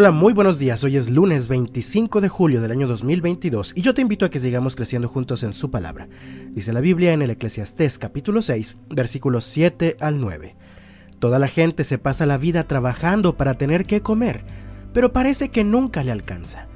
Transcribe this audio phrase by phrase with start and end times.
[0.00, 0.84] Hola, muy buenos días.
[0.84, 4.38] Hoy es lunes 25 de julio del año 2022 y yo te invito a que
[4.38, 6.06] sigamos creciendo juntos en su palabra.
[6.52, 10.54] Dice la Biblia en el Eclesiastés capítulo 6, versículos 7 al 9.
[11.18, 14.44] Toda la gente se pasa la vida trabajando para tener que comer,
[14.92, 16.68] pero parece que nunca le alcanza.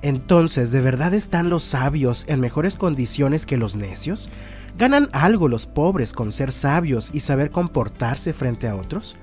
[0.00, 4.30] Entonces, ¿de verdad están los sabios en mejores condiciones que los necios?
[4.78, 9.18] ¿Ganan algo los pobres con ser sabios y saber comportarse frente a otros?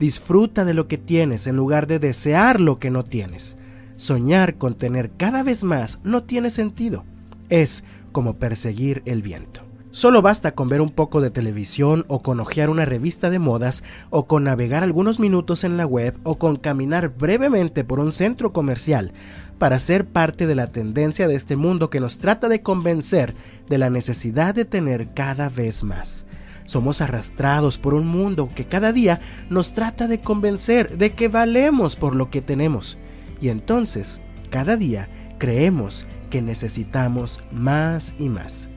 [0.00, 3.58] Disfruta de lo que tienes en lugar de desear lo que no tienes.
[3.96, 7.04] Soñar con tener cada vez más no tiene sentido.
[7.50, 9.60] Es como perseguir el viento.
[9.90, 13.84] Solo basta con ver un poco de televisión o con hojear una revista de modas
[14.08, 18.54] o con navegar algunos minutos en la web o con caminar brevemente por un centro
[18.54, 19.12] comercial
[19.58, 23.34] para ser parte de la tendencia de este mundo que nos trata de convencer
[23.68, 26.24] de la necesidad de tener cada vez más.
[26.70, 31.96] Somos arrastrados por un mundo que cada día nos trata de convencer de que valemos
[31.96, 32.96] por lo que tenemos.
[33.40, 35.08] Y entonces, cada día,
[35.38, 38.68] creemos que necesitamos más y más.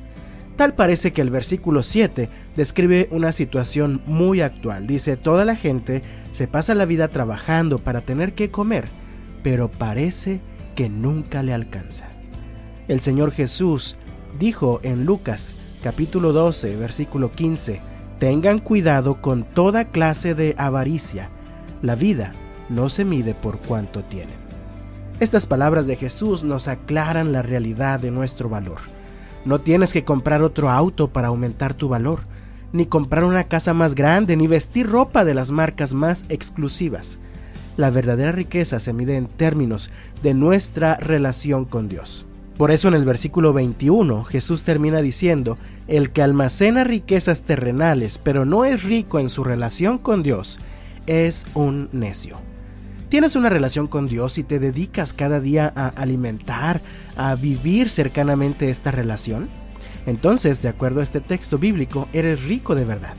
[0.55, 4.87] Tal parece que el versículo 7 describe una situación muy actual.
[4.87, 8.85] Dice, toda la gente se pasa la vida trabajando para tener que comer,
[9.43, 10.41] pero parece
[10.73, 12.07] que nunca le alcanza.
[12.87, 13.97] El Señor Jesús
[14.39, 15.53] dijo en Lucas
[15.83, 17.81] capítulo 12, versículo 15,
[18.17, 21.29] Tengan cuidado con toda clase de avaricia.
[21.81, 22.31] La vida
[22.69, 24.35] no se mide por cuánto tienen.
[25.19, 28.77] Estas palabras de Jesús nos aclaran la realidad de nuestro valor.
[29.43, 32.21] No tienes que comprar otro auto para aumentar tu valor,
[32.71, 37.19] ni comprar una casa más grande, ni vestir ropa de las marcas más exclusivas.
[37.75, 42.25] La verdadera riqueza se mide en términos de nuestra relación con Dios.
[42.57, 48.45] Por eso en el versículo 21 Jesús termina diciendo, el que almacena riquezas terrenales pero
[48.45, 50.59] no es rico en su relación con Dios,
[51.07, 52.39] es un necio.
[53.09, 56.81] ¿Tienes una relación con Dios y te dedicas cada día a alimentar,
[57.15, 59.49] a vivir cercanamente esta relación?
[60.05, 63.13] Entonces, de acuerdo a este texto bíblico, eres rico de verdad.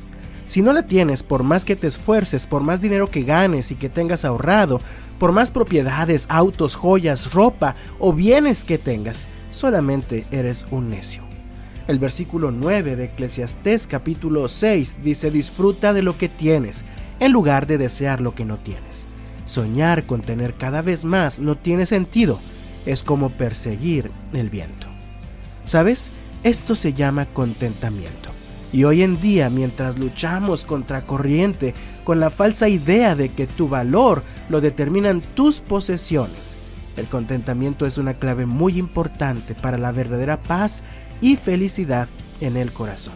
[0.46, 3.76] Si no la tienes, por más que te esfuerces, por más dinero que ganes y
[3.76, 4.80] que tengas ahorrado,
[5.18, 11.22] por más propiedades, autos, joyas, ropa o bienes que tengas, solamente eres un necio.
[11.86, 16.84] El versículo 9 de Eclesiastés capítulo 6 dice disfruta de lo que tienes
[17.20, 19.06] en lugar de desear lo que no tienes.
[19.46, 22.38] Soñar con tener cada vez más no tiene sentido,
[22.86, 24.86] es como perseguir el viento.
[25.64, 26.10] ¿Sabes?
[26.42, 28.33] Esto se llama contentamiento.
[28.74, 33.68] Y hoy en día, mientras luchamos contra corriente con la falsa idea de que tu
[33.68, 36.56] valor lo determinan tus posesiones,
[36.96, 40.82] el contentamiento es una clave muy importante para la verdadera paz
[41.20, 42.08] y felicidad
[42.40, 43.14] en el corazón.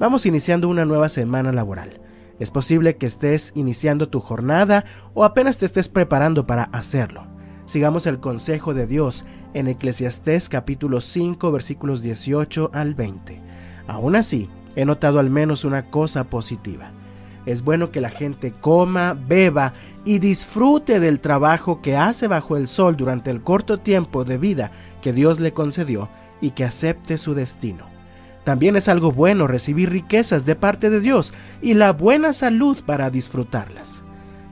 [0.00, 2.00] Vamos iniciando una nueva semana laboral.
[2.40, 4.84] Es posible que estés iniciando tu jornada
[5.14, 7.28] o apenas te estés preparando para hacerlo.
[7.66, 13.45] Sigamos el consejo de Dios en Eclesiastés capítulo 5 versículos 18 al 20.
[13.86, 16.90] Aún así, he notado al menos una cosa positiva.
[17.46, 19.72] Es bueno que la gente coma, beba
[20.04, 24.72] y disfrute del trabajo que hace bajo el sol durante el corto tiempo de vida
[25.00, 26.08] que Dios le concedió
[26.40, 27.86] y que acepte su destino.
[28.42, 33.10] También es algo bueno recibir riquezas de parte de Dios y la buena salud para
[33.10, 34.02] disfrutarlas.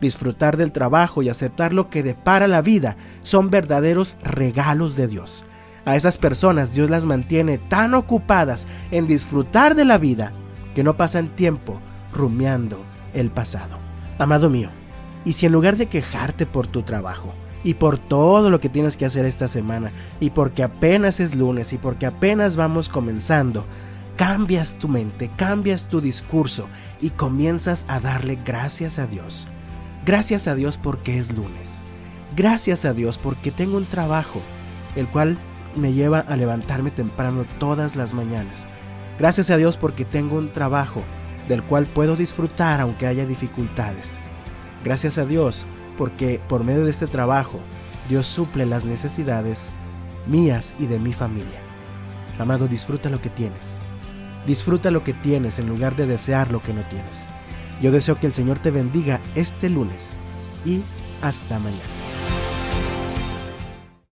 [0.00, 5.44] Disfrutar del trabajo y aceptar lo que depara la vida son verdaderos regalos de Dios.
[5.84, 10.32] A esas personas Dios las mantiene tan ocupadas en disfrutar de la vida
[10.74, 11.80] que no pasan tiempo
[12.12, 13.78] rumiando el pasado.
[14.18, 14.70] Amado mío,
[15.24, 18.96] y si en lugar de quejarte por tu trabajo y por todo lo que tienes
[18.96, 19.90] que hacer esta semana
[20.20, 23.64] y porque apenas es lunes y porque apenas vamos comenzando,
[24.16, 26.68] cambias tu mente, cambias tu discurso
[27.00, 29.46] y comienzas a darle gracias a Dios.
[30.04, 31.82] Gracias a Dios porque es lunes.
[32.36, 34.40] Gracias a Dios porque tengo un trabajo,
[34.96, 35.38] el cual
[35.76, 38.66] me lleva a levantarme temprano todas las mañanas.
[39.18, 41.02] Gracias a Dios porque tengo un trabajo
[41.48, 44.18] del cual puedo disfrutar aunque haya dificultades.
[44.82, 45.66] Gracias a Dios
[45.96, 47.60] porque por medio de este trabajo
[48.08, 49.70] Dios suple las necesidades
[50.26, 51.60] mías y de mi familia.
[52.38, 53.78] Amado, disfruta lo que tienes.
[54.46, 57.26] Disfruta lo que tienes en lugar de desear lo que no tienes.
[57.80, 60.16] Yo deseo que el Señor te bendiga este lunes
[60.64, 60.82] y
[61.22, 62.03] hasta mañana.